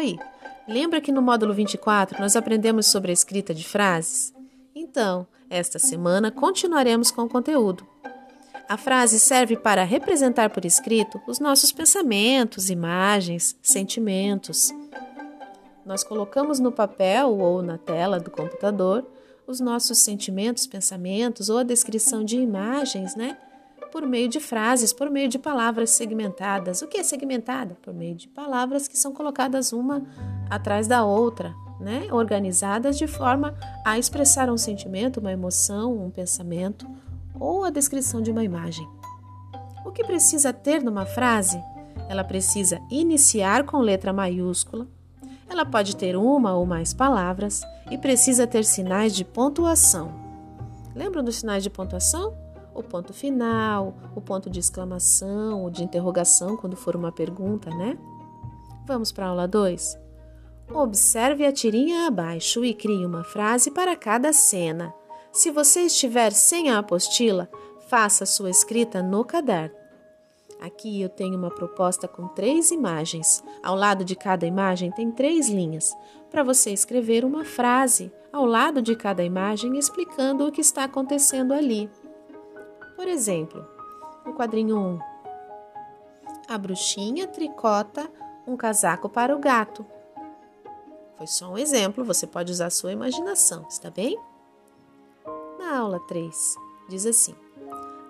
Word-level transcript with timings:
Oi, 0.00 0.18
lembra 0.66 0.98
que 0.98 1.12
no 1.12 1.20
módulo 1.20 1.52
24 1.52 2.18
nós 2.18 2.34
aprendemos 2.34 2.86
sobre 2.86 3.10
a 3.10 3.12
escrita 3.12 3.52
de 3.52 3.62
frases? 3.62 4.32
Então, 4.74 5.26
esta 5.50 5.78
semana 5.78 6.30
continuaremos 6.30 7.10
com 7.10 7.24
o 7.24 7.28
conteúdo. 7.28 7.86
A 8.66 8.78
frase 8.78 9.20
serve 9.20 9.58
para 9.58 9.84
representar 9.84 10.48
por 10.48 10.64
escrito 10.64 11.20
os 11.26 11.38
nossos 11.38 11.70
pensamentos, 11.70 12.70
imagens, 12.70 13.54
sentimentos. 13.60 14.72
Nós 15.84 16.02
colocamos 16.02 16.58
no 16.58 16.72
papel 16.72 17.36
ou 17.38 17.60
na 17.60 17.76
tela 17.76 18.18
do 18.18 18.30
computador 18.30 19.06
os 19.46 19.60
nossos 19.60 19.98
sentimentos, 19.98 20.66
pensamentos 20.66 21.50
ou 21.50 21.58
a 21.58 21.62
descrição 21.62 22.24
de 22.24 22.38
imagens, 22.38 23.14
né? 23.14 23.36
Por 23.92 24.06
meio 24.06 24.28
de 24.28 24.40
frases, 24.40 24.92
por 24.92 25.10
meio 25.10 25.28
de 25.28 25.38
palavras 25.38 25.90
segmentadas. 25.90 26.82
O 26.82 26.86
que 26.86 26.98
é 26.98 27.02
segmentada? 27.02 27.76
Por 27.82 27.92
meio 27.92 28.14
de 28.14 28.28
palavras 28.28 28.86
que 28.86 28.96
são 28.96 29.12
colocadas 29.12 29.72
uma 29.72 30.02
atrás 30.48 30.86
da 30.86 31.04
outra, 31.04 31.54
né? 31.80 32.06
Organizadas 32.12 32.96
de 32.96 33.06
forma 33.06 33.54
a 33.84 33.98
expressar 33.98 34.50
um 34.50 34.56
sentimento, 34.56 35.20
uma 35.20 35.32
emoção, 35.32 36.04
um 36.04 36.10
pensamento 36.10 36.86
ou 37.38 37.64
a 37.64 37.70
descrição 37.70 38.20
de 38.20 38.30
uma 38.30 38.44
imagem. 38.44 38.86
O 39.84 39.90
que 39.90 40.04
precisa 40.04 40.52
ter 40.52 40.82
numa 40.82 41.06
frase? 41.06 41.60
Ela 42.08 42.22
precisa 42.22 42.80
iniciar 42.90 43.64
com 43.64 43.78
letra 43.78 44.12
maiúscula, 44.12 44.86
ela 45.48 45.66
pode 45.66 45.96
ter 45.96 46.16
uma 46.16 46.54
ou 46.54 46.64
mais 46.64 46.94
palavras 46.94 47.62
e 47.90 47.98
precisa 47.98 48.46
ter 48.46 48.64
sinais 48.64 49.14
de 49.14 49.24
pontuação. 49.24 50.12
Lembram 50.94 51.24
dos 51.24 51.36
sinais 51.36 51.62
de 51.62 51.70
pontuação? 51.70 52.49
O 52.74 52.82
ponto 52.82 53.12
final, 53.12 53.94
o 54.14 54.20
ponto 54.20 54.48
de 54.48 54.60
exclamação, 54.60 55.64
o 55.64 55.70
de 55.70 55.82
interrogação 55.82 56.56
quando 56.56 56.76
for 56.76 56.94
uma 56.94 57.10
pergunta, 57.10 57.70
né? 57.70 57.98
Vamos 58.86 59.12
para 59.12 59.26
a 59.26 59.28
aula 59.28 59.48
2? 59.48 59.98
Observe 60.72 61.44
a 61.44 61.52
tirinha 61.52 62.06
abaixo 62.06 62.64
e 62.64 62.72
crie 62.72 63.04
uma 63.04 63.24
frase 63.24 63.70
para 63.70 63.96
cada 63.96 64.32
cena. 64.32 64.94
Se 65.32 65.50
você 65.50 65.82
estiver 65.82 66.32
sem 66.32 66.70
a 66.70 66.78
apostila, 66.78 67.48
faça 67.88 68.24
sua 68.24 68.50
escrita 68.50 69.02
no 69.02 69.24
caderno. 69.24 69.74
Aqui 70.60 71.00
eu 71.00 71.08
tenho 71.08 71.36
uma 71.36 71.50
proposta 71.50 72.06
com 72.06 72.28
três 72.28 72.70
imagens. 72.70 73.42
Ao 73.62 73.74
lado 73.74 74.04
de 74.04 74.14
cada 74.14 74.46
imagem 74.46 74.92
tem 74.92 75.10
três 75.10 75.48
linhas, 75.48 75.96
para 76.30 76.44
você 76.44 76.70
escrever 76.70 77.24
uma 77.24 77.44
frase 77.44 78.12
ao 78.32 78.44
lado 78.44 78.80
de 78.80 78.94
cada 78.94 79.24
imagem 79.24 79.76
explicando 79.78 80.46
o 80.46 80.52
que 80.52 80.60
está 80.60 80.84
acontecendo 80.84 81.52
ali. 81.52 81.90
Por 83.00 83.08
exemplo, 83.08 83.66
no 84.26 84.34
quadrinho 84.34 84.76
1, 84.76 84.98
a 86.46 86.58
bruxinha 86.58 87.26
tricota 87.26 88.12
um 88.46 88.58
casaco 88.58 89.08
para 89.08 89.34
o 89.34 89.38
gato. 89.38 89.86
Foi 91.16 91.26
só 91.26 91.50
um 91.50 91.56
exemplo, 91.56 92.04
você 92.04 92.26
pode 92.26 92.52
usar 92.52 92.68
sua 92.68 92.92
imaginação, 92.92 93.66
está 93.70 93.90
bem? 93.90 94.18
Na 95.58 95.78
aula 95.78 95.98
3, 96.08 96.56
diz 96.90 97.06
assim: 97.06 97.34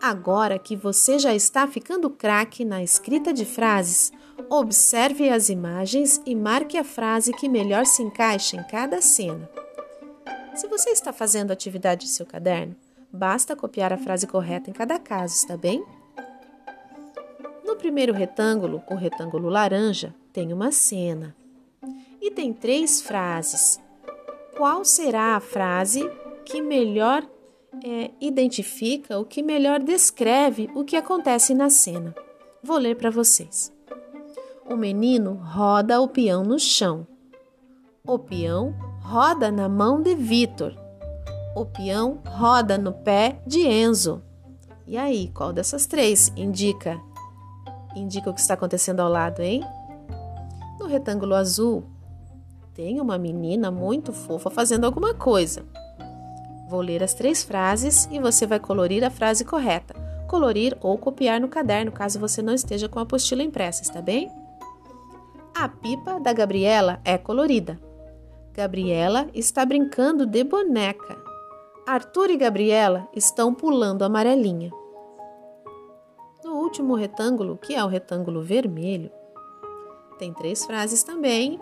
Agora 0.02 0.58
que 0.58 0.74
você 0.74 1.20
já 1.20 1.32
está 1.32 1.68
ficando 1.68 2.10
craque 2.10 2.64
na 2.64 2.82
escrita 2.82 3.32
de 3.32 3.44
frases, 3.44 4.12
observe 4.48 5.30
as 5.30 5.48
imagens 5.48 6.20
e 6.26 6.34
marque 6.34 6.76
a 6.76 6.82
frase 6.82 7.32
que 7.32 7.48
melhor 7.48 7.86
se 7.86 8.02
encaixa 8.02 8.56
em 8.56 8.64
cada 8.64 9.00
cena. 9.00 9.48
Se 10.56 10.66
você 10.66 10.90
está 10.90 11.12
fazendo 11.12 11.52
atividade 11.52 12.06
de 12.06 12.10
seu 12.10 12.26
caderno, 12.26 12.74
basta 13.12 13.56
copiar 13.56 13.92
a 13.92 13.98
frase 13.98 14.26
correta 14.26 14.70
em 14.70 14.72
cada 14.72 14.98
caso, 14.98 15.34
está 15.34 15.56
bem? 15.56 15.84
No 17.64 17.76
primeiro 17.76 18.12
retângulo, 18.12 18.82
o 18.90 18.94
retângulo 18.94 19.48
laranja, 19.48 20.14
tem 20.32 20.52
uma 20.52 20.70
cena 20.70 21.34
e 22.20 22.30
tem 22.30 22.52
três 22.52 23.00
frases. 23.00 23.80
Qual 24.56 24.84
será 24.84 25.36
a 25.36 25.40
frase 25.40 26.08
que 26.44 26.60
melhor 26.60 27.24
é, 27.84 28.10
identifica 28.20 29.18
o 29.18 29.24
que 29.24 29.42
melhor 29.42 29.80
descreve 29.80 30.70
o 30.74 30.84
que 30.84 30.96
acontece 30.96 31.54
na 31.54 31.70
cena. 31.70 32.14
Vou 32.62 32.78
ler 32.78 32.96
para 32.96 33.10
vocês. 33.10 33.72
O 34.68 34.76
menino 34.76 35.34
roda 35.34 36.00
o 36.00 36.08
peão 36.08 36.42
no 36.42 36.58
chão. 36.58 37.06
O 38.06 38.18
peão 38.18 38.74
roda 39.02 39.50
na 39.50 39.68
mão 39.68 40.00
de 40.00 40.14
Vitor. 40.14 40.74
O 41.54 41.64
peão 41.64 42.20
roda 42.26 42.78
no 42.78 42.92
pé 42.92 43.40
de 43.46 43.66
Enzo. 43.66 44.22
E 44.86 44.96
aí, 44.96 45.28
qual 45.28 45.52
dessas 45.52 45.86
três 45.86 46.32
indica 46.36 47.00
indica 47.94 48.30
o 48.30 48.34
que 48.34 48.40
está 48.40 48.54
acontecendo 48.54 49.00
ao 49.00 49.08
lado, 49.08 49.40
hein? 49.40 49.64
No 50.78 50.86
retângulo 50.86 51.34
azul, 51.34 51.84
tem 52.74 53.00
uma 53.00 53.18
menina 53.18 53.70
muito 53.70 54.12
fofa 54.12 54.50
fazendo 54.50 54.84
alguma 54.84 55.12
coisa. 55.12 55.64
Vou 56.68 56.80
ler 56.80 57.02
as 57.02 57.14
três 57.14 57.42
frases 57.42 58.08
e 58.10 58.20
você 58.20 58.46
vai 58.46 58.60
colorir 58.60 59.04
a 59.04 59.10
frase 59.10 59.44
correta. 59.44 59.94
Colorir 60.28 60.76
ou 60.80 60.96
copiar 60.96 61.40
no 61.40 61.48
caderno, 61.48 61.90
caso 61.90 62.20
você 62.20 62.40
não 62.40 62.54
esteja 62.54 62.88
com 62.88 63.00
a 63.00 63.02
apostila 63.02 63.42
impressa, 63.42 63.82
está 63.82 64.00
bem? 64.00 64.30
A 65.54 65.68
pipa 65.68 66.20
da 66.20 66.32
Gabriela 66.32 67.00
é 67.04 67.18
colorida. 67.18 67.78
Gabriela 68.54 69.28
está 69.34 69.64
brincando 69.64 70.24
de 70.24 70.44
boneca. 70.44 71.29
Arthur 71.90 72.30
e 72.30 72.36
Gabriela 72.36 73.08
estão 73.12 73.52
pulando 73.52 74.04
amarelinha. 74.04 74.70
No 76.44 76.52
último 76.52 76.94
retângulo, 76.94 77.56
que 77.56 77.74
é 77.74 77.82
o 77.82 77.88
retângulo 77.88 78.40
vermelho, 78.40 79.10
tem 80.16 80.32
três 80.32 80.64
frases 80.64 81.02
também 81.02 81.60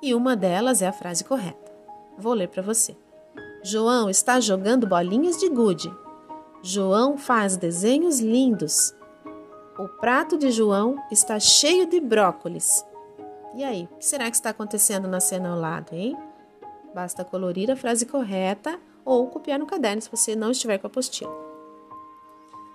e 0.00 0.14
uma 0.14 0.36
delas 0.36 0.80
é 0.80 0.86
a 0.86 0.92
frase 0.92 1.24
correta. 1.24 1.72
Vou 2.16 2.34
ler 2.34 2.46
para 2.50 2.62
você. 2.62 2.96
João 3.64 4.08
está 4.08 4.38
jogando 4.38 4.86
bolinhas 4.86 5.38
de 5.38 5.48
gude. 5.48 5.92
João 6.62 7.18
faz 7.18 7.56
desenhos 7.56 8.20
lindos. 8.20 8.94
O 9.76 9.88
prato 9.88 10.38
de 10.38 10.52
João 10.52 11.02
está 11.10 11.40
cheio 11.40 11.84
de 11.84 11.98
brócolis. 11.98 12.86
E 13.56 13.64
aí, 13.64 13.88
o 13.90 13.96
que 13.96 14.06
será 14.06 14.30
que 14.30 14.36
está 14.36 14.50
acontecendo 14.50 15.08
na 15.08 15.18
cena 15.18 15.48
ao 15.48 15.58
lado, 15.58 15.94
hein? 15.94 16.16
Basta 16.94 17.24
colorir 17.24 17.72
a 17.72 17.76
frase 17.76 18.06
correta 18.06 18.78
ou 19.04 19.28
copiar 19.28 19.58
no 19.58 19.66
caderno 19.66 20.02
se 20.02 20.10
você 20.10 20.34
não 20.34 20.50
estiver 20.50 20.78
com 20.78 20.86
a 20.86 20.88
apostila. 20.88 21.32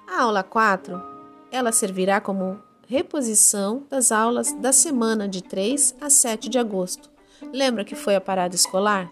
A 0.07 0.23
aula 0.23 0.43
4, 0.43 1.01
ela 1.51 1.71
servirá 1.71 2.19
como 2.19 2.59
reposição 2.87 3.83
das 3.89 4.11
aulas 4.11 4.51
da 4.53 4.71
semana 4.71 5.27
de 5.27 5.43
3 5.43 5.95
a 6.01 6.09
7 6.09 6.49
de 6.49 6.57
agosto. 6.57 7.09
Lembra 7.53 7.85
que 7.85 7.95
foi 7.95 8.15
a 8.15 8.21
parada 8.21 8.55
escolar? 8.55 9.11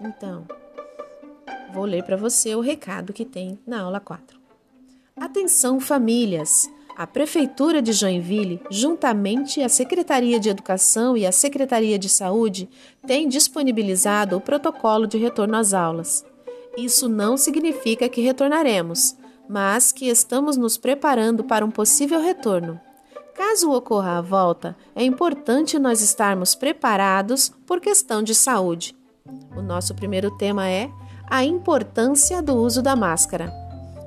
Então, 0.00 0.46
Vou 1.72 1.84
ler 1.84 2.02
para 2.02 2.16
você 2.16 2.54
o 2.54 2.60
recado 2.60 3.12
que 3.12 3.24
tem 3.24 3.58
na 3.66 3.82
aula 3.82 4.00
4. 4.00 4.38
Atenção, 5.16 5.78
famílias! 5.78 6.70
A 6.98 7.06
Prefeitura 7.06 7.80
de 7.80 7.92
Joinville, 7.92 8.60
juntamente 8.68 9.62
à 9.62 9.68
Secretaria 9.68 10.40
de 10.40 10.48
Educação 10.48 11.16
e 11.16 11.24
à 11.24 11.30
Secretaria 11.30 11.96
de 11.96 12.08
Saúde, 12.08 12.68
tem 13.06 13.28
disponibilizado 13.28 14.36
o 14.36 14.40
protocolo 14.40 15.06
de 15.06 15.16
retorno 15.16 15.56
às 15.56 15.72
aulas. 15.72 16.26
Isso 16.76 17.08
não 17.08 17.36
significa 17.36 18.08
que 18.08 18.20
retornaremos, 18.20 19.16
mas 19.48 19.92
que 19.92 20.08
estamos 20.08 20.56
nos 20.56 20.76
preparando 20.76 21.44
para 21.44 21.64
um 21.64 21.70
possível 21.70 22.20
retorno. 22.20 22.80
Caso 23.32 23.70
ocorra 23.70 24.18
a 24.18 24.20
volta, 24.20 24.76
é 24.92 25.04
importante 25.04 25.78
nós 25.78 26.00
estarmos 26.00 26.56
preparados 26.56 27.48
por 27.64 27.80
questão 27.80 28.24
de 28.24 28.34
saúde. 28.34 28.92
O 29.56 29.62
nosso 29.62 29.94
primeiro 29.94 30.36
tema 30.36 30.68
é 30.68 30.90
a 31.30 31.44
importância 31.44 32.42
do 32.42 32.56
uso 32.56 32.82
da 32.82 32.96
máscara. 32.96 33.52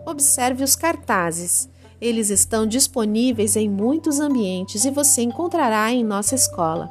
Observe 0.06 0.62
os 0.62 0.76
cartazes. 0.76 1.71
Eles 2.02 2.32
estão 2.32 2.66
disponíveis 2.66 3.56
em 3.56 3.70
muitos 3.70 4.20
ambientes 4.20 4.84
e 4.86 4.90
você 4.90 5.22
encontrará 5.22 5.94
em 5.94 6.04
nossa 6.04 6.34
escola. 6.34 6.90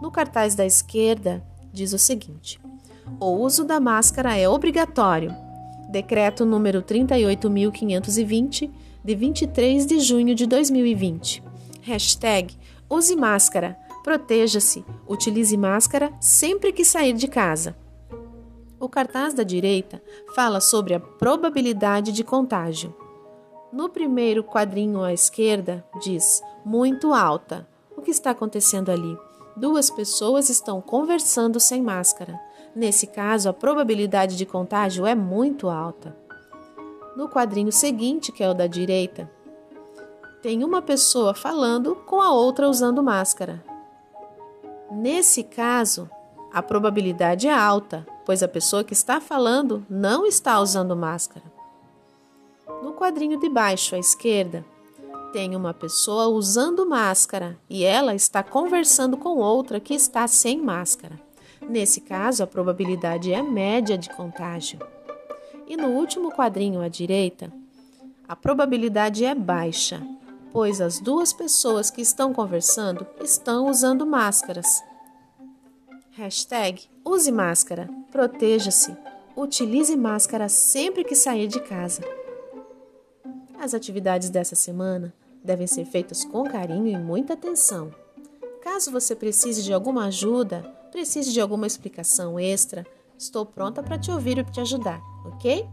No 0.00 0.10
cartaz 0.10 0.54
da 0.54 0.64
esquerda 0.64 1.44
diz 1.70 1.92
o 1.92 1.98
seguinte: 1.98 2.58
O 3.20 3.26
uso 3.32 3.62
da 3.62 3.78
máscara 3.78 4.34
é 4.34 4.48
obrigatório. 4.48 5.34
Decreto 5.90 6.46
número 6.46 6.82
38.520, 6.82 8.70
de 9.04 9.14
23 9.14 9.86
de 9.86 10.00
junho 10.00 10.34
de 10.34 10.46
2020. 10.46 11.42
Hashtag 11.82 12.56
Use 12.88 13.14
máscara. 13.14 13.76
Proteja-se. 14.02 14.82
Utilize 15.06 15.56
máscara 15.56 16.10
sempre 16.20 16.72
que 16.72 16.84
sair 16.84 17.12
de 17.12 17.28
casa. 17.28 17.76
O 18.80 18.88
cartaz 18.88 19.34
da 19.34 19.42
direita 19.42 20.02
fala 20.34 20.60
sobre 20.60 20.94
a 20.94 21.00
probabilidade 21.00 22.12
de 22.12 22.24
contágio. 22.24 22.94
No 23.76 23.90
primeiro 23.90 24.42
quadrinho 24.42 25.02
à 25.02 25.12
esquerda 25.12 25.84
diz 26.00 26.42
muito 26.64 27.12
alta. 27.12 27.68
O 27.94 28.00
que 28.00 28.10
está 28.10 28.30
acontecendo 28.30 28.88
ali? 28.88 29.18
Duas 29.54 29.90
pessoas 29.90 30.48
estão 30.48 30.80
conversando 30.80 31.60
sem 31.60 31.82
máscara. 31.82 32.40
Nesse 32.74 33.06
caso, 33.06 33.50
a 33.50 33.52
probabilidade 33.52 34.34
de 34.34 34.46
contágio 34.46 35.04
é 35.04 35.14
muito 35.14 35.68
alta. 35.68 36.16
No 37.14 37.28
quadrinho 37.28 37.70
seguinte, 37.70 38.32
que 38.32 38.42
é 38.42 38.48
o 38.48 38.54
da 38.54 38.66
direita, 38.66 39.30
tem 40.40 40.64
uma 40.64 40.80
pessoa 40.80 41.34
falando 41.34 41.94
com 42.06 42.18
a 42.18 42.32
outra 42.32 42.70
usando 42.70 43.02
máscara. 43.02 43.62
Nesse 44.90 45.42
caso, 45.42 46.08
a 46.50 46.62
probabilidade 46.62 47.46
é 47.46 47.52
alta, 47.52 48.06
pois 48.24 48.42
a 48.42 48.48
pessoa 48.48 48.82
que 48.82 48.94
está 48.94 49.20
falando 49.20 49.84
não 49.86 50.24
está 50.24 50.58
usando 50.60 50.96
máscara. 50.96 51.55
No 52.82 52.92
quadrinho 52.92 53.38
de 53.38 53.48
baixo 53.48 53.94
à 53.94 53.98
esquerda, 53.98 54.64
tem 55.32 55.54
uma 55.54 55.74
pessoa 55.74 56.28
usando 56.28 56.86
máscara 56.86 57.58
e 57.68 57.84
ela 57.84 58.14
está 58.14 58.42
conversando 58.42 59.16
com 59.16 59.38
outra 59.38 59.80
que 59.80 59.94
está 59.94 60.26
sem 60.26 60.60
máscara. 60.60 61.20
Nesse 61.68 62.00
caso, 62.00 62.42
a 62.42 62.46
probabilidade 62.46 63.32
é 63.32 63.42
média 63.42 63.98
de 63.98 64.08
contágio. 64.10 64.78
E 65.66 65.76
no 65.76 65.88
último 65.88 66.30
quadrinho 66.30 66.80
à 66.80 66.88
direita, 66.88 67.52
a 68.28 68.36
probabilidade 68.36 69.24
é 69.24 69.34
baixa, 69.34 70.00
pois 70.52 70.80
as 70.80 71.00
duas 71.00 71.32
pessoas 71.32 71.90
que 71.90 72.00
estão 72.00 72.32
conversando 72.32 73.06
estão 73.20 73.68
usando 73.68 74.06
máscaras. 74.06 74.82
Hashtag 76.12 76.88
use 77.04 77.30
máscara, 77.30 77.90
proteja-se, 78.10 78.96
utilize 79.36 79.94
máscara 79.96 80.48
sempre 80.48 81.04
que 81.04 81.14
sair 81.14 81.46
de 81.46 81.60
casa. 81.60 82.02
As 83.58 83.74
atividades 83.74 84.30
dessa 84.30 84.54
semana 84.54 85.12
devem 85.42 85.66
ser 85.66 85.84
feitas 85.84 86.24
com 86.24 86.44
carinho 86.44 86.86
e 86.86 86.96
muita 86.96 87.34
atenção. 87.34 87.90
Caso 88.62 88.90
você 88.90 89.14
precise 89.14 89.62
de 89.62 89.72
alguma 89.72 90.06
ajuda, 90.06 90.62
precise 90.90 91.32
de 91.32 91.40
alguma 91.40 91.66
explicação 91.66 92.38
extra, 92.38 92.86
estou 93.18 93.46
pronta 93.46 93.82
para 93.82 93.98
te 93.98 94.10
ouvir 94.10 94.38
e 94.38 94.44
te 94.44 94.60
ajudar, 94.60 95.00
ok? 95.24 95.66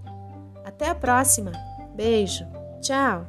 Até 0.64 0.88
a 0.88 0.96
próxima! 0.96 1.52
Beijo! 1.96 2.46
Tchau! 2.82 3.28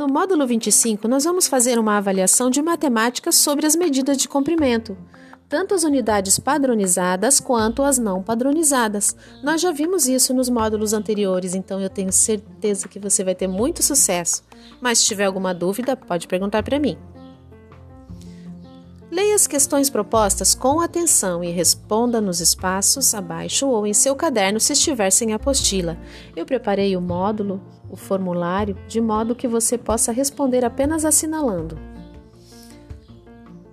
No 0.00 0.08
módulo 0.08 0.46
25, 0.46 1.06
nós 1.06 1.24
vamos 1.24 1.46
fazer 1.46 1.78
uma 1.78 1.98
avaliação 1.98 2.48
de 2.48 2.62
matemática 2.62 3.30
sobre 3.30 3.66
as 3.66 3.76
medidas 3.76 4.16
de 4.16 4.26
comprimento, 4.26 4.96
tanto 5.46 5.74
as 5.74 5.84
unidades 5.84 6.38
padronizadas 6.38 7.38
quanto 7.38 7.82
as 7.82 7.98
não 7.98 8.22
padronizadas. 8.22 9.14
Nós 9.42 9.60
já 9.60 9.70
vimos 9.70 10.08
isso 10.08 10.32
nos 10.32 10.48
módulos 10.48 10.94
anteriores, 10.94 11.54
então 11.54 11.78
eu 11.78 11.90
tenho 11.90 12.10
certeza 12.10 12.88
que 12.88 12.98
você 12.98 13.22
vai 13.22 13.34
ter 13.34 13.46
muito 13.46 13.82
sucesso. 13.82 14.42
Mas 14.80 15.00
se 15.00 15.04
tiver 15.04 15.26
alguma 15.26 15.52
dúvida, 15.52 15.94
pode 15.94 16.26
perguntar 16.26 16.62
para 16.62 16.78
mim. 16.78 16.96
Leia 19.10 19.34
as 19.34 19.48
questões 19.48 19.90
propostas 19.90 20.54
com 20.54 20.80
atenção 20.80 21.42
e 21.42 21.50
responda 21.50 22.20
nos 22.20 22.40
espaços 22.40 23.12
abaixo 23.12 23.66
ou 23.66 23.84
em 23.84 23.92
seu 23.92 24.14
caderno 24.14 24.60
se 24.60 24.72
estiver 24.72 25.10
sem 25.10 25.32
apostila. 25.32 25.98
Eu 26.36 26.46
preparei 26.46 26.96
o 26.96 27.00
módulo, 27.00 27.60
o 27.90 27.96
formulário, 27.96 28.76
de 28.86 29.00
modo 29.00 29.34
que 29.34 29.48
você 29.48 29.76
possa 29.76 30.12
responder 30.12 30.64
apenas 30.64 31.04
assinalando. 31.04 31.76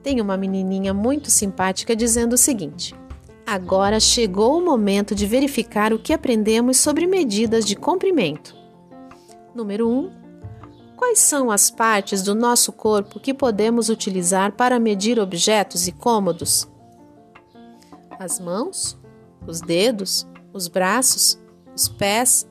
Tem 0.01 0.19
uma 0.19 0.36
menininha 0.36 0.92
muito 0.92 1.30
simpática 1.30 1.95
dizendo 1.95 2.33
o 2.33 2.38
seguinte: 2.38 2.95
Agora 3.45 4.00
chegou 4.00 4.57
o 4.57 4.66
momento 4.66 5.13
de 5.13 5.28
verificar 5.28 5.94
o 5.94 6.00
que 6.00 6.13
aprendemos 6.13 6.78
sobre 6.78 7.06
medidas 7.06 7.63
de 7.63 7.75
comprimento. 7.75 8.56
Número 9.54 9.88
1. 9.88 9.92
Um, 9.92 10.27
Quais 10.98 11.20
são 11.20 11.52
as 11.52 11.70
partes 11.70 12.24
do 12.24 12.34
nosso 12.34 12.74
corpo 12.74 13.20
que 13.20 13.32
podemos 13.32 13.88
utilizar 13.88 14.54
para 14.54 14.80
medir 14.80 15.20
objetos 15.20 15.88
e 15.88 15.92
cômodos? 15.92 16.68
As 18.18 18.40
mãos, 18.40 18.98
os 19.46 19.62
dedos, 19.62 20.28
os 20.52 20.68
braços, 20.68 21.40
os 21.76 21.88
pés, 21.88 22.50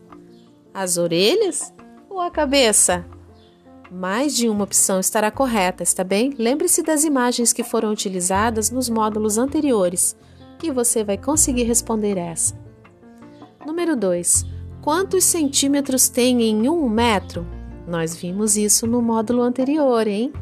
as 0.72 0.96
orelhas 0.96 1.74
ou 2.08 2.20
a 2.20 2.30
cabeça? 2.30 3.04
Mais 3.90 4.36
de 4.36 4.48
uma 4.48 4.62
opção 4.62 5.00
estará 5.00 5.28
correta, 5.28 5.82
está 5.82 6.04
bem? 6.04 6.32
Lembre-se 6.38 6.84
das 6.84 7.02
imagens 7.02 7.52
que 7.52 7.64
foram 7.64 7.90
utilizadas 7.90 8.70
nos 8.70 8.88
módulos 8.88 9.38
anteriores, 9.38 10.16
que 10.56 10.70
você 10.70 11.02
vai 11.02 11.18
conseguir 11.18 11.64
responder 11.64 12.16
essa. 12.16 12.56
Número 13.66 13.96
2. 13.96 14.44
Quantos 14.82 15.24
centímetros 15.24 16.08
tem 16.08 16.42
em 16.42 16.68
um 16.68 16.88
metro? 16.88 17.55
Nós 17.86 18.16
vimos 18.16 18.56
isso 18.56 18.86
no 18.86 19.00
módulo 19.00 19.42
anterior, 19.42 20.06
hein? 20.08 20.32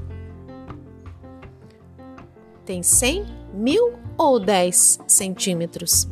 Tem 2.64 2.82
100, 2.82 3.26
mil 3.52 3.92
ou 4.16 4.40
10 4.40 5.00
centímetros? 5.06 6.08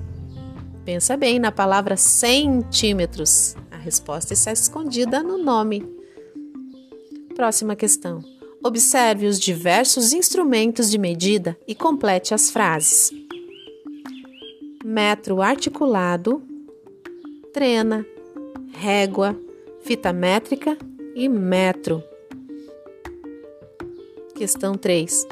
Pensa 0.84 1.16
bem 1.16 1.38
na 1.38 1.50
palavra 1.50 1.96
centímetros. 1.96 3.56
A 3.70 3.76
resposta 3.76 4.34
está 4.34 4.52
escondida 4.52 5.22
no 5.22 5.38
nome. 5.38 5.86
Próxima 7.34 7.74
questão. 7.74 8.22
Observe 8.62 9.26
os 9.26 9.40
diversos 9.40 10.12
instrumentos 10.12 10.90
de 10.90 10.98
medida 10.98 11.56
e 11.66 11.74
complete 11.74 12.34
as 12.34 12.50
frases. 12.50 13.10
Metro 14.84 15.40
articulado, 15.40 16.42
trena, 17.52 18.04
régua, 18.74 19.36
fita 19.82 20.12
métrica 20.12 20.76
e 21.14 21.28
metro. 21.28 22.02
Questão 24.34 24.74
3. 24.74 25.26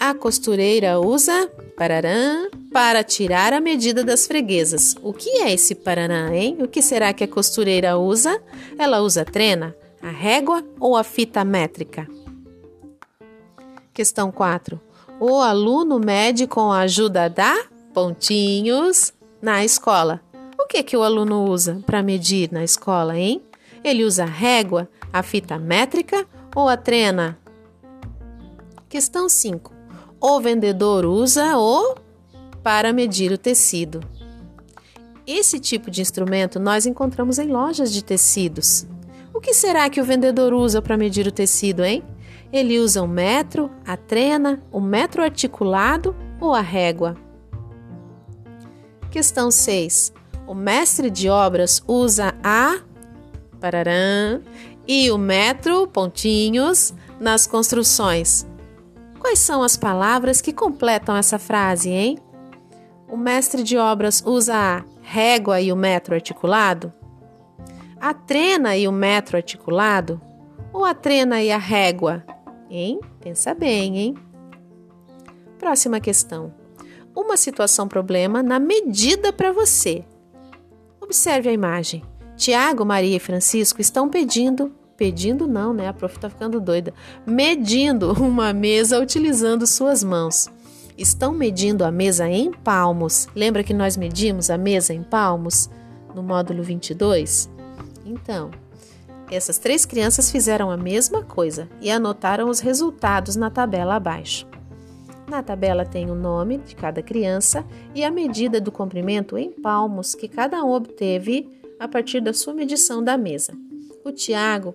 A 0.00 0.14
costureira 0.14 0.98
usa 0.98 1.50
pararã 1.76 2.48
para 2.72 3.04
tirar 3.04 3.52
a 3.52 3.60
medida 3.60 4.02
das 4.02 4.26
freguesas. 4.26 4.96
O 5.02 5.12
que 5.12 5.42
é 5.42 5.52
esse 5.52 5.74
pararã, 5.74 6.32
hein? 6.32 6.58
O 6.60 6.68
que 6.68 6.82
será 6.82 7.12
que 7.12 7.24
a 7.24 7.28
costureira 7.28 7.96
usa? 7.96 8.40
Ela 8.78 9.00
usa 9.00 9.22
a 9.22 9.24
trena, 9.24 9.76
a 10.02 10.10
régua 10.10 10.64
ou 10.78 10.96
a 10.96 11.04
fita 11.04 11.44
métrica? 11.44 12.08
Questão 13.92 14.32
4. 14.32 14.80
O 15.20 15.40
aluno 15.40 15.98
mede 15.98 16.46
com 16.46 16.72
a 16.72 16.80
ajuda 16.80 17.28
da 17.28 17.64
pontinhos 17.92 19.12
na 19.40 19.64
escola. 19.64 20.20
O 20.58 20.66
que 20.66 20.82
que 20.82 20.96
o 20.96 21.02
aluno 21.02 21.44
usa 21.44 21.80
para 21.86 22.02
medir 22.02 22.50
na 22.50 22.64
escola, 22.64 23.16
hein? 23.16 23.40
Ele 23.84 24.02
usa 24.02 24.22
a 24.24 24.26
régua, 24.26 24.88
a 25.12 25.22
fita 25.22 25.58
métrica 25.58 26.26
ou 26.56 26.70
a 26.70 26.76
trena? 26.76 27.38
Questão 28.88 29.28
5. 29.28 29.74
O 30.18 30.40
vendedor 30.40 31.04
usa 31.04 31.58
o 31.58 31.94
para 32.62 32.94
medir 32.94 33.30
o 33.30 33.36
tecido. 33.36 34.00
Esse 35.26 35.60
tipo 35.60 35.90
de 35.90 36.00
instrumento 36.00 36.58
nós 36.58 36.86
encontramos 36.86 37.38
em 37.38 37.48
lojas 37.48 37.92
de 37.92 38.02
tecidos. 38.02 38.86
O 39.34 39.40
que 39.40 39.52
será 39.52 39.90
que 39.90 40.00
o 40.00 40.04
vendedor 40.04 40.54
usa 40.54 40.80
para 40.80 40.96
medir 40.96 41.26
o 41.26 41.32
tecido, 41.32 41.84
hein? 41.84 42.02
Ele 42.50 42.78
usa 42.78 43.02
o 43.02 43.08
metro, 43.08 43.70
a 43.84 43.96
trena, 43.96 44.62
o 44.72 44.80
metro 44.80 45.22
articulado 45.22 46.16
ou 46.40 46.54
a 46.54 46.60
régua? 46.60 47.16
Questão 49.10 49.50
6. 49.50 50.12
O 50.46 50.54
mestre 50.54 51.10
de 51.10 51.28
obras 51.28 51.82
usa 51.86 52.34
a 52.42 52.80
pararã, 53.60 54.40
e 54.86 55.10
o 55.10 55.18
metro, 55.18 55.86
pontinhos, 55.86 56.94
nas 57.18 57.46
construções. 57.46 58.46
Quais 59.18 59.38
são 59.38 59.62
as 59.62 59.76
palavras 59.76 60.40
que 60.40 60.52
completam 60.52 61.16
essa 61.16 61.38
frase, 61.38 61.90
hein? 61.90 62.18
O 63.08 63.16
mestre 63.16 63.62
de 63.62 63.76
obras 63.76 64.22
usa 64.26 64.54
a 64.54 64.84
régua 65.00 65.60
e 65.60 65.72
o 65.72 65.76
metro 65.76 66.14
articulado? 66.14 66.92
A 68.00 68.12
trena 68.12 68.76
e 68.76 68.86
o 68.86 68.92
metro 68.92 69.36
articulado? 69.36 70.20
Ou 70.72 70.84
a 70.84 70.92
trena 70.92 71.42
e 71.42 71.50
a 71.50 71.56
régua? 71.56 72.24
Hein? 72.68 73.00
Pensa 73.20 73.54
bem, 73.54 73.96
hein? 73.96 74.14
Próxima 75.58 76.00
questão. 76.00 76.52
Uma 77.16 77.36
situação 77.36 77.86
problema 77.86 78.42
na 78.42 78.58
medida 78.58 79.32
para 79.32 79.52
você. 79.52 80.04
Observe 81.00 81.48
a 81.48 81.52
imagem. 81.52 82.02
Tiago, 82.36 82.84
Maria 82.84 83.16
e 83.16 83.20
Francisco 83.20 83.80
estão 83.80 84.08
pedindo, 84.08 84.72
pedindo 84.96 85.46
não, 85.46 85.72
né? 85.72 85.88
A 85.88 85.92
prof 85.92 86.18
tá 86.18 86.28
ficando 86.28 86.60
doida. 86.60 86.92
Medindo 87.26 88.12
uma 88.12 88.52
mesa 88.52 89.00
utilizando 89.00 89.66
suas 89.66 90.02
mãos. 90.02 90.50
Estão 90.96 91.32
medindo 91.32 91.84
a 91.84 91.90
mesa 91.90 92.28
em 92.28 92.52
palmos. 92.52 93.28
Lembra 93.34 93.64
que 93.64 93.74
nós 93.74 93.96
medimos 93.96 94.50
a 94.50 94.58
mesa 94.58 94.92
em 94.94 95.02
palmos 95.02 95.68
no 96.14 96.22
módulo 96.22 96.62
22? 96.62 97.50
Então, 98.04 98.50
essas 99.30 99.58
três 99.58 99.84
crianças 99.84 100.30
fizeram 100.30 100.70
a 100.70 100.76
mesma 100.76 101.22
coisa 101.22 101.68
e 101.80 101.90
anotaram 101.90 102.48
os 102.48 102.60
resultados 102.60 103.36
na 103.36 103.50
tabela 103.50 103.96
abaixo. 103.96 104.46
Na 105.28 105.42
tabela 105.42 105.86
tem 105.86 106.10
o 106.10 106.14
nome 106.14 106.58
de 106.58 106.76
cada 106.76 107.02
criança 107.02 107.64
e 107.94 108.04
a 108.04 108.10
medida 108.10 108.60
do 108.60 108.70
comprimento 108.70 109.38
em 109.38 109.50
palmos 109.50 110.14
que 110.14 110.28
cada 110.28 110.62
um 110.62 110.70
obteve 110.70 111.48
a 111.84 111.88
partir 111.88 112.18
da 112.18 112.32
sua 112.32 112.54
medição 112.54 113.04
da 113.04 113.18
mesa. 113.18 113.52
O 114.02 114.10
Tiago 114.10 114.74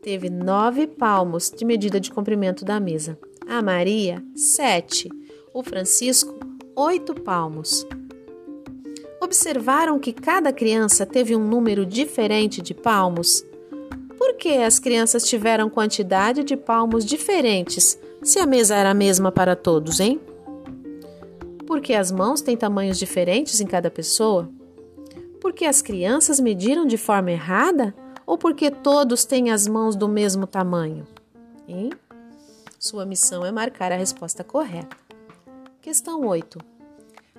teve 0.00 0.30
nove 0.30 0.86
palmos 0.86 1.50
de 1.50 1.62
medida 1.62 2.00
de 2.00 2.10
comprimento 2.10 2.64
da 2.64 2.80
mesa. 2.80 3.18
A 3.46 3.60
Maria, 3.60 4.24
sete. 4.34 5.10
O 5.52 5.62
Francisco, 5.62 6.34
oito 6.74 7.14
palmos. 7.14 7.86
Observaram 9.20 9.98
que 9.98 10.10
cada 10.10 10.50
criança 10.50 11.04
teve 11.04 11.36
um 11.36 11.46
número 11.46 11.84
diferente 11.84 12.62
de 12.62 12.72
palmos? 12.72 13.44
Por 14.16 14.34
que 14.36 14.56
as 14.56 14.78
crianças 14.78 15.28
tiveram 15.28 15.68
quantidade 15.68 16.42
de 16.42 16.56
palmos 16.56 17.04
diferentes 17.04 17.98
se 18.22 18.38
a 18.38 18.46
mesa 18.46 18.74
era 18.74 18.90
a 18.90 18.94
mesma 18.94 19.30
para 19.30 19.54
todos, 19.54 20.00
hein? 20.00 20.18
Porque 21.66 21.92
as 21.92 22.10
mãos 22.10 22.40
têm 22.40 22.56
tamanhos 22.56 22.98
diferentes 22.98 23.60
em 23.60 23.66
cada 23.66 23.90
pessoa? 23.90 24.48
Porque 25.48 25.64
as 25.64 25.80
crianças 25.80 26.38
mediram 26.38 26.84
de 26.84 26.98
forma 26.98 27.30
errada? 27.30 27.94
Ou 28.26 28.36
porque 28.36 28.70
todos 28.70 29.24
têm 29.24 29.50
as 29.50 29.66
mãos 29.66 29.96
do 29.96 30.06
mesmo 30.06 30.46
tamanho? 30.46 31.06
Hein? 31.66 31.90
Sua 32.78 33.06
missão 33.06 33.46
é 33.46 33.50
marcar 33.50 33.90
a 33.90 33.96
resposta 33.96 34.44
correta. 34.44 34.94
Questão 35.80 36.20
8. 36.26 36.58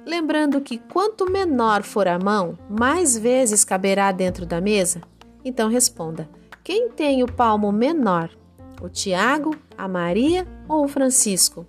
Lembrando 0.04 0.60
que 0.60 0.80
quanto 0.80 1.30
menor 1.30 1.84
for 1.84 2.08
a 2.08 2.18
mão, 2.18 2.58
mais 2.68 3.16
vezes 3.16 3.64
caberá 3.64 4.12
dentro 4.12 4.44
da 4.44 4.60
mesa? 4.60 5.02
Então 5.46 5.70
responda: 5.70 6.28
quem 6.64 6.90
tem 6.90 7.22
o 7.22 7.32
palmo 7.32 7.72
menor? 7.72 8.32
O 8.82 8.90
Tiago, 8.90 9.56
a 9.78 9.88
Maria 9.88 10.48
ou 10.68 10.84
o 10.84 10.88
Francisco? 10.88 11.64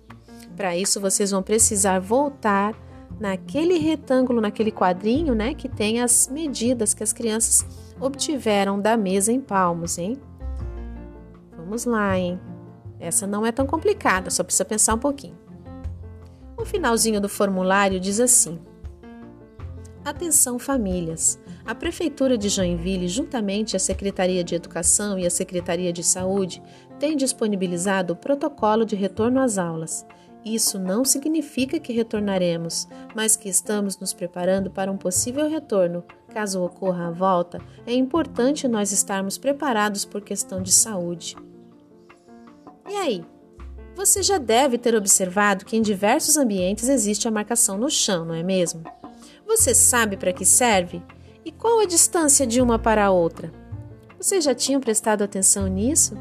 Para 0.57 0.75
isso, 0.75 0.99
vocês 0.99 1.29
vão 1.29 1.43
precisar 1.43 1.99
voltar 1.99 2.73
naquele 3.21 3.77
retângulo, 3.77 4.41
naquele 4.41 4.71
quadrinho, 4.71 5.35
né, 5.35 5.53
que 5.53 5.69
tem 5.69 6.01
as 6.01 6.27
medidas 6.27 6.95
que 6.95 7.03
as 7.03 7.13
crianças 7.13 7.63
obtiveram 7.99 8.81
da 8.81 8.97
mesa 8.97 9.31
em 9.31 9.39
palmos, 9.39 9.99
hein? 9.99 10.17
Vamos 11.55 11.85
lá, 11.85 12.17
hein? 12.17 12.39
Essa 12.99 13.27
não 13.27 13.45
é 13.45 13.51
tão 13.51 13.67
complicada, 13.67 14.31
só 14.31 14.43
precisa 14.43 14.65
pensar 14.65 14.95
um 14.95 14.99
pouquinho. 14.99 15.37
O 16.57 16.65
finalzinho 16.65 17.21
do 17.21 17.29
formulário 17.29 17.99
diz 17.99 18.19
assim: 18.19 18.59
Atenção, 20.03 20.57
famílias. 20.57 21.39
A 21.63 21.75
Prefeitura 21.75 22.35
de 22.35 22.49
Joinville, 22.49 23.07
juntamente 23.07 23.75
à 23.75 23.79
Secretaria 23.79 24.43
de 24.43 24.55
Educação 24.55 25.19
e 25.19 25.27
à 25.27 25.29
Secretaria 25.29 25.93
de 25.93 26.03
Saúde, 26.03 26.61
tem 26.99 27.15
disponibilizado 27.15 28.13
o 28.13 28.15
protocolo 28.15 28.83
de 28.83 28.95
retorno 28.95 29.39
às 29.39 29.59
aulas. 29.59 30.03
Isso 30.43 30.79
não 30.79 31.05
significa 31.05 31.79
que 31.79 31.93
retornaremos, 31.93 32.87
mas 33.15 33.35
que 33.35 33.47
estamos 33.47 33.99
nos 33.99 34.11
preparando 34.11 34.71
para 34.71 34.91
um 34.91 34.97
possível 34.97 35.47
retorno. 35.47 36.03
Caso 36.33 36.63
ocorra 36.63 37.07
a 37.07 37.11
volta, 37.11 37.59
é 37.85 37.93
importante 37.93 38.67
nós 38.67 38.91
estarmos 38.91 39.37
preparados 39.37 40.03
por 40.03 40.21
questão 40.21 40.61
de 40.61 40.71
saúde. 40.71 41.35
E 42.89 42.95
aí? 42.95 43.25
Você 43.95 44.23
já 44.23 44.37
deve 44.37 44.77
ter 44.77 44.95
observado 44.95 45.65
que 45.65 45.75
em 45.75 45.81
diversos 45.81 46.37
ambientes 46.37 46.89
existe 46.89 47.27
a 47.27 47.31
marcação 47.31 47.77
no 47.77 47.89
chão, 47.89 48.25
não 48.25 48.33
é 48.33 48.41
mesmo? 48.41 48.83
Você 49.45 49.75
sabe 49.75 50.15
para 50.15 50.33
que 50.33 50.45
serve? 50.45 51.03
E 51.43 51.51
qual 51.51 51.81
a 51.81 51.85
distância 51.85 52.47
de 52.47 52.61
uma 52.61 52.79
para 52.79 53.05
a 53.05 53.11
outra? 53.11 53.51
Vocês 54.17 54.43
já 54.43 54.55
tinham 54.55 54.79
prestado 54.79 55.23
atenção 55.23 55.67
nisso? 55.67 56.15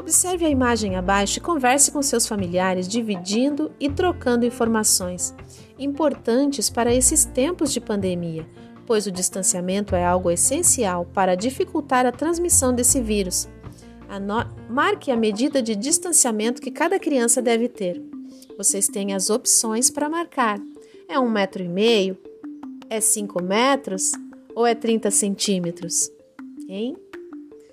Observe 0.00 0.46
a 0.46 0.48
imagem 0.48 0.96
abaixo 0.96 1.38
e 1.38 1.42
converse 1.42 1.90
com 1.90 2.00
seus 2.00 2.26
familiares, 2.26 2.88
dividindo 2.88 3.70
e 3.78 3.86
trocando 3.90 4.46
informações 4.46 5.34
importantes 5.78 6.70
para 6.70 6.94
esses 6.94 7.26
tempos 7.26 7.70
de 7.70 7.82
pandemia, 7.82 8.48
pois 8.86 9.06
o 9.06 9.10
distanciamento 9.10 9.94
é 9.94 10.02
algo 10.02 10.30
essencial 10.30 11.04
para 11.12 11.34
dificultar 11.34 12.06
a 12.06 12.12
transmissão 12.12 12.72
desse 12.72 12.98
vírus. 12.98 13.46
Marque 14.70 15.10
a 15.10 15.16
medida 15.16 15.60
de 15.60 15.76
distanciamento 15.76 16.62
que 16.62 16.70
cada 16.70 16.98
criança 16.98 17.42
deve 17.42 17.68
ter. 17.68 18.02
Vocês 18.56 18.88
têm 18.88 19.12
as 19.12 19.28
opções 19.28 19.90
para 19.90 20.08
marcar. 20.08 20.58
É 21.10 21.18
um 21.18 21.28
metro 21.28 21.62
e 21.62 21.68
meio? 21.68 22.16
É 22.88 23.02
cinco 23.02 23.42
metros? 23.42 24.12
Ou 24.54 24.66
é 24.66 24.74
30 24.74 25.10
centímetros? 25.10 26.10
Hein? 26.66 26.96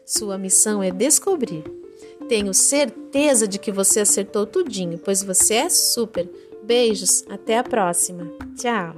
Sua 0.06 0.38
missão 0.38 0.84
é 0.84 0.92
descobrir 0.92 1.87
tenho 2.28 2.54
certeza 2.54 3.48
de 3.48 3.58
que 3.58 3.72
você 3.72 4.02
acertou 4.02 4.46
tudinho, 4.46 5.00
pois 5.00 5.24
você 5.24 5.56
é 5.56 5.70
super. 5.70 6.30
Beijos, 6.64 7.24
até 7.30 7.58
a 7.58 7.64
próxima. 7.64 8.30
Tchau. 8.56 8.94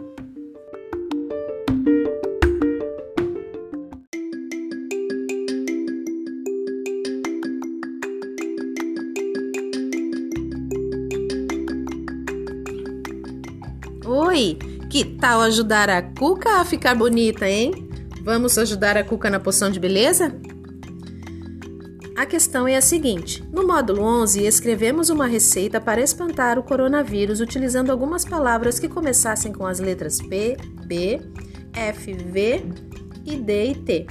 Oi, 14.05 14.57
que 14.89 15.05
tal 15.05 15.41
ajudar 15.41 15.89
a 15.89 16.01
Cuca 16.01 16.59
a 16.59 16.65
ficar 16.65 16.95
bonita, 16.95 17.47
hein? 17.47 17.71
Vamos 18.23 18.57
ajudar 18.57 18.97
a 18.97 19.03
Cuca 19.03 19.29
na 19.29 19.39
poção 19.39 19.69
de 19.69 19.79
beleza? 19.79 20.38
A 22.19 22.25
questão 22.25 22.67
é 22.67 22.75
a 22.75 22.81
seguinte: 22.81 23.41
no 23.49 23.65
módulo 23.65 24.01
11, 24.01 24.45
escrevemos 24.45 25.09
uma 25.09 25.25
receita 25.25 25.79
para 25.79 26.01
espantar 26.01 26.59
o 26.59 26.63
coronavírus 26.63 27.39
utilizando 27.39 27.91
algumas 27.91 28.25
palavras 28.25 28.77
que 28.77 28.89
começassem 28.89 29.53
com 29.53 29.65
as 29.65 29.79
letras 29.79 30.21
P, 30.21 30.57
B, 30.85 31.21
F, 31.73 32.13
V 32.13 32.65
e 33.25 33.37
D 33.37 33.67
e 33.67 33.75
T. 33.75 34.07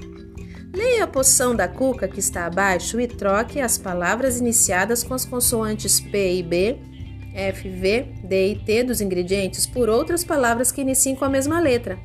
Leia 0.75 1.05
a 1.05 1.07
poção 1.07 1.55
da 1.55 1.69
cuca 1.69 2.09
que 2.09 2.19
está 2.19 2.47
abaixo 2.47 2.99
e 2.99 3.07
troque 3.07 3.61
as 3.61 3.77
palavras 3.77 4.41
iniciadas 4.41 5.05
com 5.05 5.13
as 5.13 5.27
consoantes 5.27 6.01
P 6.01 6.37
e 6.37 6.43
B, 6.43 6.79
F, 7.35 7.69
V, 7.69 8.07
D 8.25 8.53
e 8.53 8.59
T 8.65 8.85
dos 8.85 9.03
ingredientes 9.03 9.67
por 9.67 9.91
outras 9.91 10.25
palavras 10.25 10.73
que 10.73 10.81
iniciem 10.81 11.15
com 11.15 11.27
a 11.27 11.29
mesma 11.29 11.61
letra. 11.61 11.99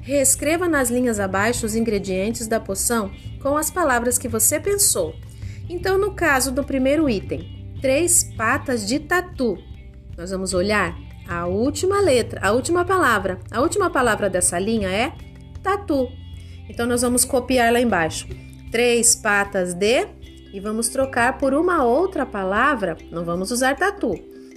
Reescreva 0.00 0.66
nas 0.66 0.88
linhas 0.88 1.20
abaixo 1.20 1.66
os 1.66 1.76
ingredientes 1.76 2.46
da 2.46 2.58
poção 2.58 3.10
com 3.42 3.58
as 3.58 3.70
palavras 3.70 4.16
que 4.16 4.26
você 4.26 4.58
pensou. 4.58 5.14
Então, 5.70 5.96
no 5.96 6.10
caso 6.14 6.50
do 6.50 6.64
primeiro 6.64 7.08
item, 7.08 7.78
três 7.80 8.24
patas 8.36 8.84
de 8.84 8.98
tatu, 8.98 9.56
nós 10.18 10.32
vamos 10.32 10.52
olhar 10.52 10.98
a 11.28 11.46
última 11.46 12.00
letra, 12.00 12.40
a 12.42 12.50
última 12.50 12.84
palavra. 12.84 13.38
A 13.52 13.60
última 13.60 13.88
palavra 13.88 14.28
dessa 14.28 14.58
linha 14.58 14.88
é 14.88 15.12
tatu. 15.62 16.08
Então, 16.68 16.88
nós 16.88 17.02
vamos 17.02 17.24
copiar 17.24 17.72
lá 17.72 17.80
embaixo. 17.80 18.26
Três 18.72 19.14
patas 19.14 19.72
de 19.72 20.08
e 20.52 20.58
vamos 20.58 20.88
trocar 20.88 21.38
por 21.38 21.54
uma 21.54 21.84
outra 21.84 22.26
palavra. 22.26 22.96
Não 23.08 23.24
vamos 23.24 23.52
usar 23.52 23.76
tatu. 23.76 24.12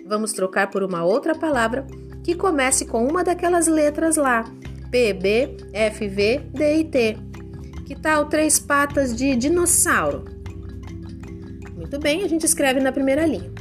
Vamos 0.08 0.34
trocar 0.34 0.72
por 0.72 0.82
uma 0.82 1.06
outra 1.06 1.36
palavra 1.36 1.86
que 2.24 2.34
comece 2.34 2.88
com 2.88 3.06
uma 3.06 3.24
daquelas 3.24 3.68
letras 3.68 4.16
lá. 4.16 4.46
P, 4.90 5.14
B, 5.14 5.58
F, 5.74 6.08
V, 6.08 6.40
D 6.52 6.78
e 6.78 6.84
T. 6.86 7.18
Que 7.86 7.94
tal 7.94 8.26
três 8.26 8.58
patas 8.58 9.16
de 9.16 9.36
dinossauro? 9.36 10.33
Muito 11.94 12.02
bem, 12.02 12.24
a 12.24 12.28
gente 12.28 12.44
escreve 12.44 12.80
na 12.80 12.92
primeira 12.92 13.24
linha. 13.24 13.52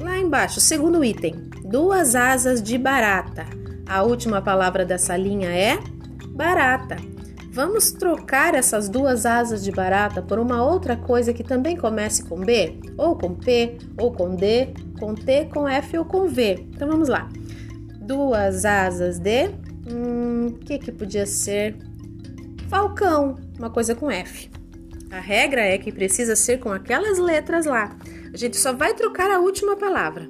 Lá 0.00 0.18
embaixo, 0.18 0.58
segundo 0.58 1.04
item, 1.04 1.36
duas 1.64 2.16
asas 2.16 2.60
de 2.60 2.76
barata. 2.76 3.46
A 3.86 4.02
última 4.02 4.42
palavra 4.42 4.84
dessa 4.84 5.16
linha 5.16 5.50
é 5.50 5.78
barata. 6.30 6.96
Vamos 7.52 7.92
trocar 7.92 8.56
essas 8.56 8.88
duas 8.88 9.24
asas 9.24 9.62
de 9.62 9.70
barata 9.70 10.20
por 10.20 10.40
uma 10.40 10.64
outra 10.64 10.96
coisa 10.96 11.32
que 11.32 11.44
também 11.44 11.76
comece 11.76 12.24
com 12.24 12.40
B, 12.40 12.80
ou 12.98 13.14
com 13.14 13.36
P, 13.36 13.78
ou 14.00 14.10
com 14.10 14.34
D, 14.34 14.74
com 14.98 15.14
T, 15.14 15.44
com 15.44 15.68
F 15.68 15.96
ou 15.96 16.04
com 16.04 16.26
V. 16.26 16.66
Então 16.74 16.88
vamos 16.88 17.08
lá. 17.08 17.28
Duas 18.00 18.64
asas 18.64 19.20
de. 19.20 19.50
Hum, 19.88 20.46
o 20.48 20.58
que, 20.58 20.76
que 20.76 20.90
podia 20.90 21.24
ser? 21.24 21.76
Falcão, 22.68 23.36
uma 23.56 23.70
coisa 23.70 23.94
com 23.94 24.10
F. 24.10 24.50
A 25.14 25.20
regra 25.20 25.60
é 25.60 25.78
que 25.78 25.92
precisa 25.92 26.34
ser 26.34 26.58
com 26.58 26.72
aquelas 26.72 27.18
letras 27.18 27.66
lá. 27.66 27.96
A 28.32 28.36
gente 28.36 28.56
só 28.56 28.72
vai 28.72 28.94
trocar 28.94 29.30
a 29.30 29.38
última 29.38 29.76
palavra. 29.76 30.28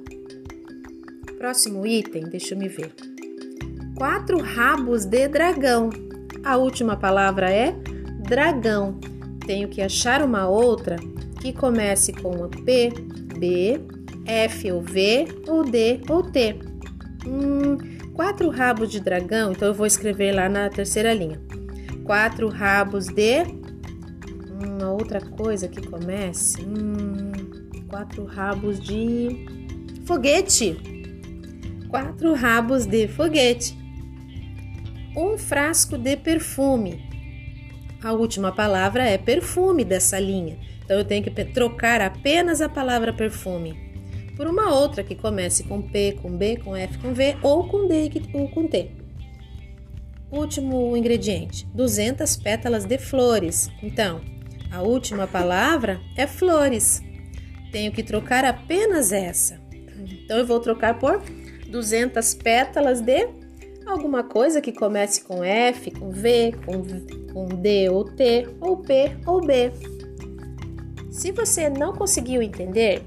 Próximo 1.39 1.87
item, 1.87 2.25
deixa 2.25 2.53
eu 2.53 2.59
me 2.59 2.67
ver. 2.67 2.93
Quatro 3.97 4.37
rabos 4.39 5.03
de 5.03 5.27
dragão. 5.27 5.89
A 6.43 6.55
última 6.57 6.95
palavra 6.95 7.49
é 7.49 7.71
dragão. 8.19 8.99
Tenho 9.47 9.67
que 9.69 9.81
achar 9.81 10.21
uma 10.21 10.47
outra 10.47 10.97
que 11.41 11.51
comece 11.51 12.13
com 12.13 12.47
P, 12.47 12.93
B, 13.39 13.81
F 14.27 14.71
ou 14.71 14.83
V 14.83 15.27
ou 15.47 15.63
D 15.63 15.99
ou 16.07 16.21
T. 16.21 16.59
Hum, 17.25 17.77
quatro 18.13 18.49
rabos 18.49 18.91
de 18.91 18.99
dragão, 18.99 19.51
então 19.51 19.67
eu 19.67 19.73
vou 19.73 19.87
escrever 19.87 20.31
lá 20.31 20.47
na 20.47 20.69
terceira 20.69 21.11
linha. 21.11 21.41
Quatro 22.03 22.47
rabos 22.49 23.07
de 23.07 23.64
uma 24.63 24.91
outra 24.91 25.21
coisa 25.21 25.67
que 25.67 25.85
comece. 25.87 26.61
Hum, 26.63 27.31
quatro 27.87 28.25
rabos 28.25 28.79
de 28.79 29.45
foguete. 30.05 30.77
Quatro 31.89 32.33
rabos 32.33 32.85
de 32.85 33.07
foguete. 33.07 33.77
Um 35.15 35.37
frasco 35.37 35.97
de 35.97 36.15
perfume. 36.17 37.03
A 38.03 38.11
última 38.11 38.51
palavra 38.51 39.03
é 39.03 39.17
perfume 39.17 39.83
dessa 39.83 40.19
linha. 40.19 40.57
Então 40.83 40.97
eu 40.97 41.05
tenho 41.05 41.23
que 41.23 41.31
trocar 41.45 42.01
apenas 42.01 42.61
a 42.61 42.69
palavra 42.69 43.11
perfume 43.11 43.85
por 44.35 44.47
uma 44.47 44.73
outra 44.73 45.03
que 45.03 45.15
comece 45.15 45.63
com 45.63 45.81
P, 45.81 46.17
com 46.21 46.35
B, 46.35 46.57
com 46.57 46.75
F, 46.75 46.97
com 46.97 47.13
V 47.13 47.37
ou 47.41 47.67
com 47.67 47.87
D 47.87 48.11
ou 48.33 48.49
com 48.49 48.67
T. 48.67 48.91
Último 50.31 50.95
ingrediente: 50.95 51.65
200 51.73 52.35
pétalas 52.37 52.85
de 52.85 52.97
flores. 52.97 53.69
Então, 53.81 54.21
a 54.75 54.81
última 54.81 55.25
palavra 55.25 56.01
é 56.17 56.27
flores. 56.27 57.01
Tenho 57.71 57.93
que 57.93 58.03
trocar 58.03 58.43
apenas 58.43 59.13
essa. 59.13 59.57
Então, 59.97 60.37
eu 60.37 60.45
vou 60.45 60.59
trocar 60.59 60.99
por 60.99 61.21
200 61.69 62.33
pétalas 62.35 62.99
de 62.99 63.27
alguma 63.85 64.23
coisa 64.23 64.59
que 64.59 64.73
comece 64.73 65.23
com 65.23 65.43
F, 65.43 65.91
com 65.91 66.11
V, 66.11 66.53
com, 66.65 66.83
com 67.31 67.47
D 67.47 67.89
ou 67.89 68.03
T, 68.03 68.49
ou 68.59 68.77
P 68.77 69.15
ou 69.25 69.39
B. 69.39 69.71
Se 71.09 71.31
você 71.31 71.69
não 71.69 71.93
conseguiu 71.93 72.41
entender, 72.41 73.01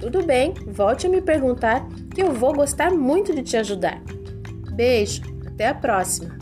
tudo 0.00 0.24
bem, 0.24 0.52
volte 0.66 1.06
a 1.06 1.10
me 1.10 1.20
perguntar 1.20 1.86
que 2.12 2.20
eu 2.20 2.32
vou 2.32 2.52
gostar 2.52 2.90
muito 2.90 3.32
de 3.32 3.42
te 3.44 3.56
ajudar. 3.56 4.02
Beijo, 4.74 5.22
até 5.46 5.68
a 5.68 5.74
próxima! 5.74 6.41